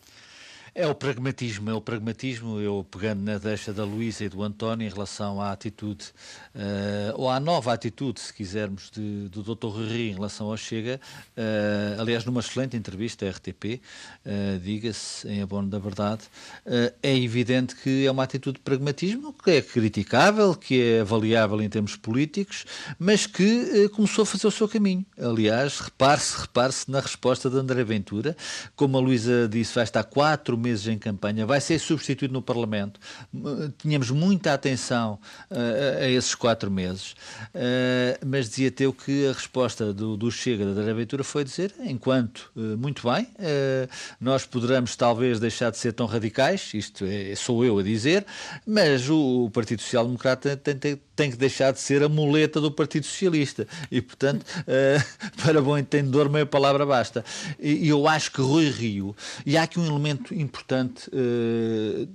[0.75, 2.59] É o pragmatismo, é o pragmatismo.
[2.59, 6.07] Eu pegando na deixa da Luísa e do António em relação à atitude,
[6.55, 9.67] uh, ou à nova atitude, se quisermos, de, do Dr.
[9.67, 10.99] Rui em relação ao Chega.
[11.37, 13.81] Uh, aliás, numa excelente entrevista à RTP, uh,
[14.25, 16.23] eh, diga-se, em abono da verdade,
[17.03, 21.69] é evidente que é uma atitude de pragmatismo que é criticável, que é avaliável em
[21.69, 22.65] termos políticos,
[22.99, 25.05] mas que começou a fazer o seu caminho.
[25.19, 28.37] Aliás, repare-se, repare-se na resposta de André Ventura,
[28.75, 33.01] como a Luísa disse, vai estar quatro meses em campanha, vai ser substituído no Parlamento.
[33.79, 35.19] Tínhamos muita atenção
[35.51, 37.13] uh, a esses quatro meses,
[37.55, 42.51] uh, mas dizia Teu que a resposta do, do Chega da Aventura foi dizer, enquanto
[42.57, 43.29] uh, muito bem,
[44.21, 48.25] nós poderemos talvez deixar de ser tão radicais, isto é, sou eu a dizer,
[48.67, 52.61] mas o, o Partido Social Democrata tem, tem, tem, que deixar de ser a muleta
[52.61, 54.45] do Partido Socialista e, portanto,
[55.43, 57.25] para bom entendedor, meia palavra basta.
[57.59, 62.09] E eu acho que Rui Rio, e há aqui um elemento importante, uh,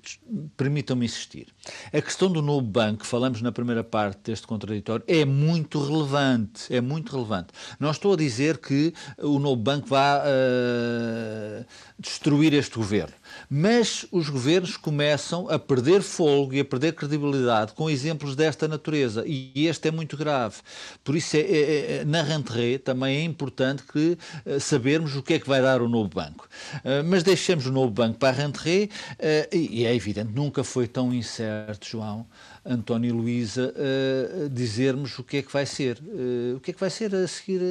[0.55, 1.47] permitam-me insistir.
[1.93, 6.73] A questão do novo banco, falamos na primeira parte deste contraditório, é muito relevante.
[6.73, 7.47] É muito relevante.
[7.79, 11.65] Não estou a dizer que o novo banco vá uh,
[11.99, 13.13] destruir este governo.
[13.49, 19.23] Mas os governos começam a perder fogo e a perder credibilidade com exemplos desta natureza.
[19.25, 20.55] E este é muito grave.
[21.03, 25.35] Por isso, é, é, é na rentrée também é importante que uh, sabermos o que
[25.35, 26.47] é que vai dar o novo banco.
[26.77, 30.87] Uh, mas deixemos o novo banco para a rentrée uh, e, é evidente, nunca foi
[30.87, 32.25] tão incerto, João,
[32.65, 35.97] António e Luísa uh, dizermos o que é que vai ser.
[35.99, 37.61] Uh, o que é que vai ser a seguir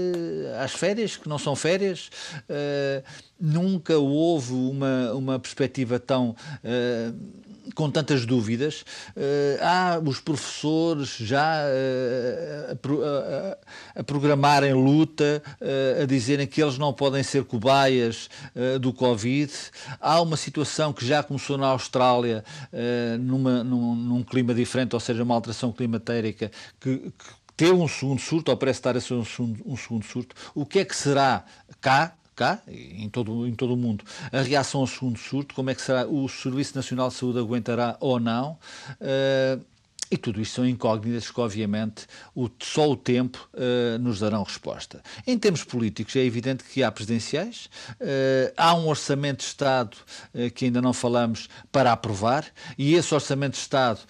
[0.60, 2.10] às férias, que não são férias.
[3.38, 6.34] nunca houve uma, uma perspectiva tão
[7.74, 8.82] com tantas dúvidas.
[9.16, 13.56] Uh, há os professores já uh,
[13.94, 18.28] a, programarem luta, uh, a dizerem que eles não podem ser cobaias
[18.80, 19.52] do Covid.
[20.00, 22.44] Há uma situação que já começou na Austrália,
[23.20, 26.50] numa, num, num, clima diferente, ou seja, uma alteração climatérica
[26.80, 27.12] que, que
[27.56, 30.66] ter um segundo surto, ou parece estar a ser um segundo, um segundo surto, o
[30.66, 31.44] que é que será
[31.80, 35.74] cá, cá, em todo, em todo o mundo, a reação ao segundo surto, como é
[35.74, 38.58] que será, o Serviço Nacional de Saúde aguentará ou não.
[39.00, 39.64] Uh,
[40.10, 45.02] e tudo isto são incógnitas que, obviamente, o, só o tempo uh, nos darão resposta.
[45.26, 47.68] Em termos políticos, é evidente que há presidenciais,
[48.00, 49.96] uh, há um orçamento de Estado
[50.32, 52.44] uh, que ainda não falamos para aprovar,
[52.78, 54.00] e esse orçamento de Estado,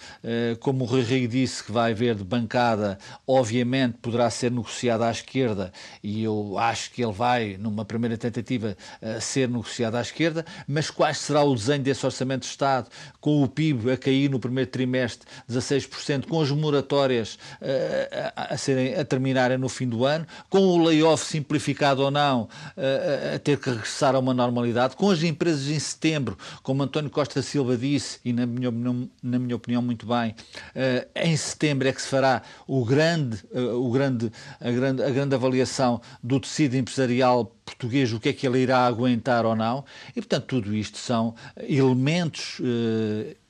[0.61, 5.73] como o Rui disse que vai haver de bancada, obviamente poderá ser negociado à esquerda,
[6.03, 8.77] e eu acho que ele vai, numa primeira tentativa,
[9.21, 12.89] ser negociado à esquerda, mas qual será o desenho desse orçamento de Estado,
[13.21, 18.55] com o PIB a cair no primeiro trimestre 16 10%, com as moratórias uh, a,
[18.55, 23.35] a, serem, a terminarem no fim do ano, com o layoff simplificado ou não, uh,
[23.35, 27.43] a ter que regressar a uma normalidade, com as empresas em setembro, como António Costa
[27.43, 31.93] Silva disse, e na minha opinião, na minha opinião muito bem, uh, em setembro é
[31.93, 34.31] que se fará o grande, o grande,
[34.61, 38.87] a, grande, a grande avaliação do tecido empresarial português, o que é que ele irá
[38.87, 41.35] aguentar ou não, e portanto tudo isto são
[41.69, 42.61] elementos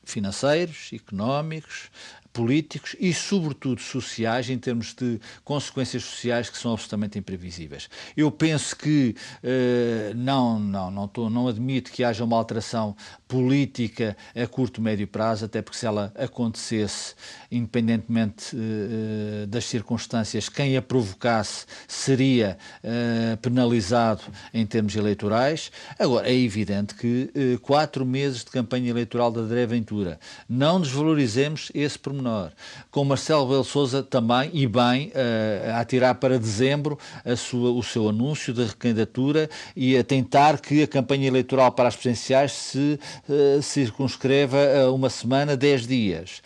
[0.07, 1.91] financeiros, económicos,
[2.37, 7.89] políticos e, sobretudo, sociais, em termos de consequências sociais que são absolutamente imprevisíveis.
[8.15, 12.95] Eu penso que uh, não, não, não, tô, não admito que haja uma alteração
[13.27, 17.15] política a curto, médio prazo, até porque se ela acontecesse,
[17.51, 25.73] independentemente uh, das circunstâncias, quem a provocasse seria uh, penalizado em termos eleitorais.
[25.99, 27.31] Agora, é evidente que
[27.63, 32.53] quatro meses de campanha eleitoral da André Ventura, não desvalorizemos esse pormenor menor.
[32.91, 36.99] Com Marcelo Belo Souza também, e bem, uh, a tirar para dezembro
[37.37, 41.95] sua, o seu anúncio de recandidatura e a tentar que a campanha eleitoral para as
[41.95, 42.99] presidenciais se
[43.29, 46.43] uh, circunscreva a uma semana, dez dias.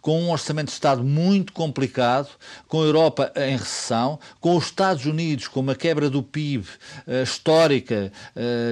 [0.00, 2.28] Com um orçamento de Estado muito complicado,
[2.68, 6.64] com a Europa em recessão, com os Estados Unidos com uma quebra do PIB
[7.06, 8.12] uh, histórica,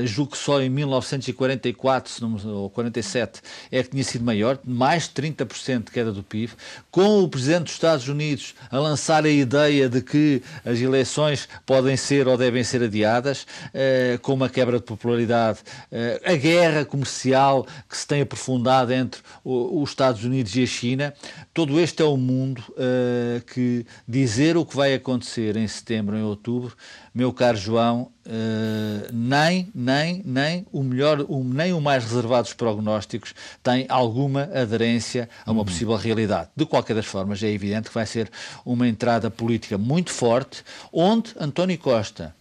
[0.05, 3.41] julgo que só em 1944 não, ou 47
[3.71, 6.52] é que tinha sido maior, mais de 30% de queda do PIB,
[6.91, 11.97] com o Presidente dos Estados Unidos a lançar a ideia de que as eleições podem
[11.97, 17.67] ser ou devem ser adiadas, eh, com uma quebra de popularidade, eh, a guerra comercial
[17.89, 21.15] que se tem aprofundado entre os Estados Unidos e a China,
[21.55, 26.23] todo este é o mundo eh, que dizer o que vai acontecer em setembro, em
[26.23, 26.77] outubro,
[27.15, 32.55] meu caro João, uh, nem, nem, nem o melhor, o, nem o mais reservado dos
[32.55, 35.67] prognósticos tem alguma aderência a uma uhum.
[35.67, 36.49] possível realidade.
[36.57, 38.31] De qualquer das formas, é evidente que vai ser
[38.65, 42.35] uma entrada política muito forte, onde António Costa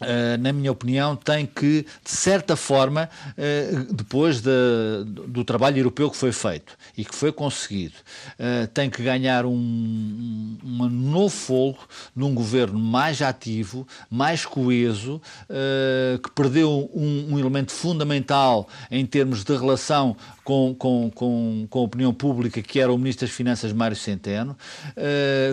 [0.00, 4.50] Uh, na minha opinião, tem que, de certa forma, uh, depois de,
[5.28, 7.94] do trabalho europeu que foi feito e que foi conseguido,
[8.38, 11.78] uh, tem que ganhar um, um, novo fogo
[12.16, 15.20] num governo mais ativo, mais coeso,
[16.22, 20.16] que perdeu um, um, elemento fundamental em termos de relação
[20.50, 24.56] com, com, com, com, a opinião pública, que era o Ministro das Finanças Mário Centeno,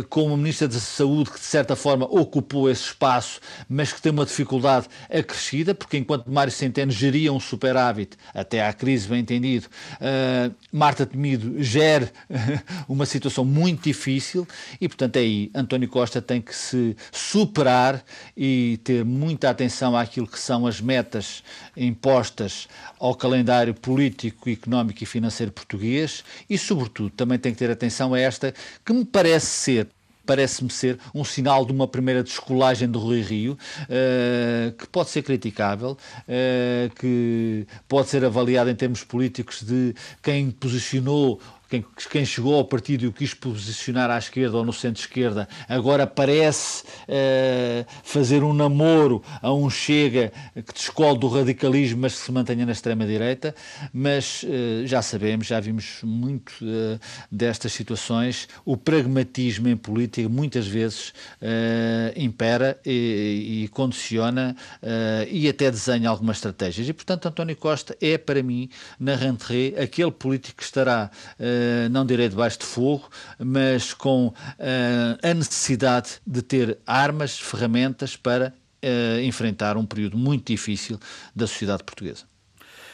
[0.10, 3.40] com o Ministro da Saúde, que de certa forma ocupou esse espaço,
[3.70, 8.74] mas que tem uma dificuldade acrescida, porque enquanto Mário Centeno geria um superávit, até à
[8.74, 12.12] crise, bem entendido, uh, Marta Temido gera
[12.90, 14.48] uma situação muito difícil
[14.82, 18.04] e, portanto, aí António Costa tem que se superar
[18.36, 21.44] e ter muita atenção àquilo que são as metas
[21.76, 22.68] impostas
[23.00, 28.20] ao calendário político, económico e financeiro português e, sobretudo, também tem que ter atenção a
[28.20, 28.54] esta
[28.86, 29.88] que me parece ser
[30.28, 35.24] parece-me ser um sinal de uma primeira descolagem do Rui Rio, uh, que pode ser
[35.24, 41.40] criticável, uh, que pode ser avaliado em termos políticos de quem posicionou
[41.70, 46.08] quem, quem, chegou ao partido e o quis posicionar à esquerda ou no centro-esquerda, agora
[46.08, 52.32] parece uh, fazer um namoro a um Chega que descole do radicalismo, mas que se
[52.32, 53.54] mantenha na extrema-direita.
[53.94, 57.00] Mas uh, já sabemos, já vimos muito uh,
[57.32, 58.48] destas situações.
[58.66, 61.14] O pragmatismo em política muitas vezes
[62.16, 64.56] impera e, e condiciona
[65.30, 66.88] e até desenha algumas estratégias.
[66.88, 71.10] E, portanto, António Costa é, para mim, na rentrée, aquele político que estará
[71.92, 74.34] não direi debaixo de fogo, mas com uh,
[75.22, 78.54] a necessidade de ter armas, ferramentas para
[78.84, 81.00] uh, enfrentar um período muito difícil
[81.36, 82.26] da sociedade portuguesa.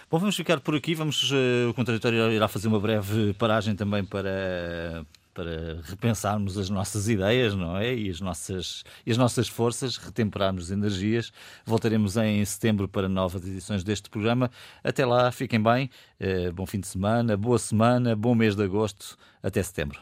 [0.09, 0.93] Bom, vamos ficar por aqui.
[0.93, 1.32] Vamos,
[1.68, 5.03] o contraditório irá fazer uma breve paragem também para
[5.34, 7.94] para repensarmos as nossas ideias, não é?
[7.96, 11.32] E as nossas, e as nossas forças, retemperarmos energias.
[11.66, 14.52] Voltaremos em setembro para novas edições deste programa.
[14.84, 19.18] Até lá, fiquem bem, eh, bom fim de semana, boa semana, bom mês de agosto.
[19.42, 20.00] Até setembro.